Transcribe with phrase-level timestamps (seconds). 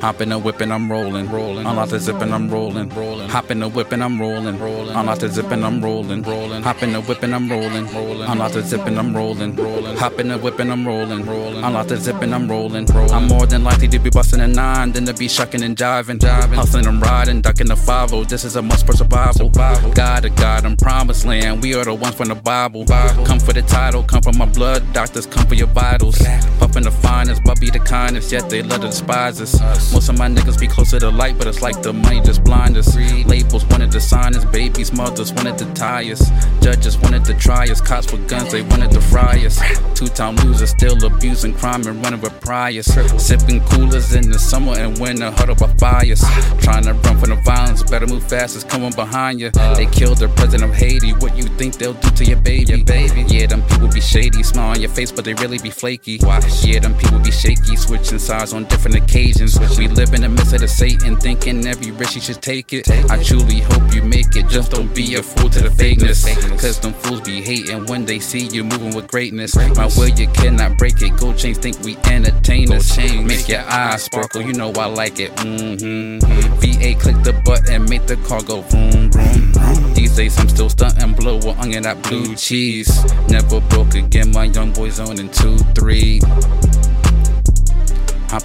[0.00, 1.66] Hop in the whip and I'm rolling, rolling.
[1.66, 3.28] Unlock the zip and I'm rolling, rolling.
[3.28, 4.94] Hop in the whip and I'm rolling, rolling.
[4.94, 6.62] Unlock the zip and I'm rolling, rolling.
[6.62, 8.28] Hop in the whip and I'm rolling, rolling.
[8.28, 9.96] Unlock the zip and I'm rolling, rolling.
[9.96, 11.64] Hop in the whip and I'm rolling, rolling.
[11.64, 13.10] Unlock the zip and I'm rolling, rolling.
[13.10, 16.18] I'm more than likely to be busting a nine than to be shucking and jiving,
[16.18, 16.54] jiving.
[16.54, 19.48] Hustling and riding, ducking the five This is a must for survival.
[19.50, 21.60] God to God, I'm promised land.
[21.60, 22.84] We are the ones from the Bible.
[22.86, 24.92] Come for the title, come for my blood.
[24.92, 26.18] Doctors come for your vitals.
[26.60, 28.30] Puffin' the finest, but be the kindest.
[28.30, 29.87] Yet they love to despise us.
[29.92, 32.76] Most of my niggas be closer to light, but it's like the money just blind
[32.76, 32.94] us.
[32.96, 36.30] Labels wanted to sign us, babies, mothers wanted to tie us.
[36.60, 39.58] Judges wanted to try us, cops with guns, they wanted to fry us.
[39.94, 42.86] Two time losers still abusing crime and running with priors.
[43.22, 46.22] Sipping coolers in the summer and winter, huddle by fires.
[46.60, 49.50] Trying to run from the violence, better move fast, it's coming behind you.
[49.50, 52.82] They killed the president of Haiti, what you think they'll do to your baby?
[52.82, 53.24] baby.
[53.28, 56.18] Yeah, them people be shady, smile on your face, but they really be flaky.
[56.62, 59.58] Yeah, them people be shaky, switching sides on different occasions.
[59.78, 62.90] We live in the midst of the Satan, thinking every risk you should take it.
[63.08, 66.26] I truly hope you make it, just don't be a fool to the fakeness.
[66.60, 69.54] Cause them fools be hating when they see you moving with greatness.
[69.54, 71.16] My will, you cannot break it.
[71.16, 72.98] Gold chains think we entertainers.
[72.98, 75.30] Make your eyes sparkle, you know I like it.
[75.36, 76.18] Mm-hmm.
[76.58, 79.94] VA, click the button, make the car go vroom, vroom.
[79.94, 82.90] These days I'm still stunting, blow a onion that blue cheese.
[83.28, 86.20] Never broke again, my young boys owning two, three.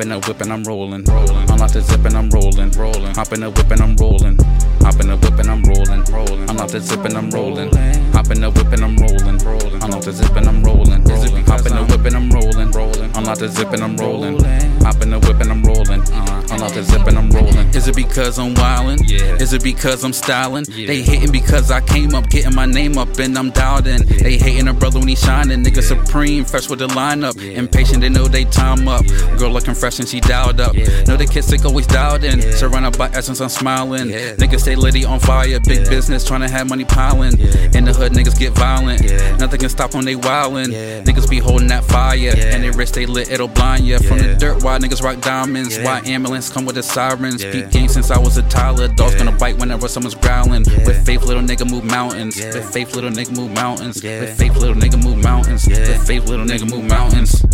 [0.00, 1.50] Hop in the whip and I'm rolling, rolling.
[1.50, 3.14] Unlock the zip and I'm rolling, rolling.
[3.14, 4.34] Hop in the whip and I'm rolling.
[4.80, 6.48] Hop in the whip and I'm rolling, rolling.
[6.48, 7.68] Unlock the zip and I'm rolling.
[8.16, 9.82] Hop in the whip and I'm rolling, rolling.
[9.82, 11.44] Unlock the zip and I'm rolling, rolling.
[11.44, 13.10] Hop in the whip and I'm rolling, rolling.
[13.14, 14.40] Unlock the zip and I'm rolling.
[14.80, 16.39] Hop in the whip and I'm rolling.
[16.50, 17.68] Unlock the zip and I'm rolling.
[17.74, 19.08] Is it because I'm wildin'?
[19.08, 19.36] Yeah.
[19.36, 20.64] Is it because I'm styling?
[20.68, 20.86] Yeah.
[20.88, 24.06] They hating because I came up, getting my name up and I'm dialed in.
[24.06, 24.22] Yeah.
[24.22, 25.62] They hating a brother when he shining.
[25.62, 26.04] Nigga yeah.
[26.04, 27.40] supreme, fresh with the lineup.
[27.40, 27.58] Yeah.
[27.58, 29.06] Impatient, they know they time up.
[29.38, 30.74] Girl looking fresh and she dialed up.
[30.74, 32.40] Know the kids sick always dialed in.
[32.52, 34.08] Surrounded by essence, I'm smiling.
[34.08, 35.60] Niggas stay litty on fire.
[35.60, 37.38] Big business trying to have money piling.
[37.74, 39.02] In the hood, niggas get violent.
[39.38, 41.04] Nothing can stop when they wildin'.
[41.04, 42.32] Niggas be holding that fire.
[42.36, 43.98] And they wrist they lit, it'll blind ya.
[43.98, 45.78] From the dirt, why niggas rock diamonds?
[45.78, 47.42] Why ambulance come with the sirens?
[47.42, 47.52] Yeah.
[47.52, 48.88] Beat game since I was a toddler.
[48.88, 49.24] Dogs yeah.
[49.24, 50.64] gonna bite whenever someone's growling.
[50.64, 50.86] Yeah.
[50.86, 52.38] With faith, little nigga move mountains.
[52.38, 52.54] Yeah.
[52.54, 54.02] With faith, little nigga move mountains.
[54.02, 54.20] Yeah.
[54.20, 55.66] With faith, little nigga move mountains.
[55.66, 55.80] Yeah.
[55.80, 57.44] With faith, little nigga move mountains.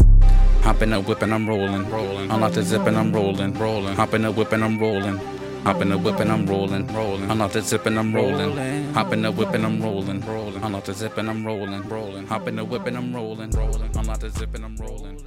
[0.63, 2.31] Hop in the whip and I'm rolling, rolling.
[2.31, 3.95] Unlock the zip and I'm rolling, rolling.
[3.95, 5.17] Hop in the whip and I'm rolling.
[5.63, 7.31] Hop in the whip and I'm rolling, rolling.
[7.31, 8.93] Unlock the zip and I'm rolling.
[8.93, 10.63] Hop in the whip and I'm rolling, rolling.
[10.63, 12.27] Unlock the zip and I'm rolling, rolling.
[12.27, 13.97] Hop in the whip and I'm rolling, rolling.
[13.97, 15.23] Unlock the zip and I'm rolling.